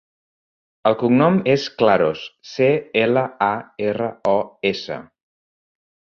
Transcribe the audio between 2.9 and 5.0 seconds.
ela, a, erra, o, essa.